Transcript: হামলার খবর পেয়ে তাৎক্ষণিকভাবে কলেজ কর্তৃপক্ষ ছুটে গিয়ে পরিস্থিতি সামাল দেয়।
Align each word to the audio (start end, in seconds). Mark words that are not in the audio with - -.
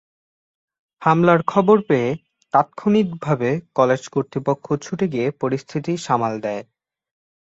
হামলার 1.01 1.39
খবর 1.43 1.77
পেয়ে 1.89 2.09
তাৎক্ষণিকভাবে 2.53 3.49
কলেজ 3.75 4.01
কর্তৃপক্ষ 4.07 4.65
ছুটে 4.81 5.05
গিয়ে 5.07 5.27
পরিস্থিতি 5.41 5.93
সামাল 5.97 6.33
দেয়। 6.41 6.63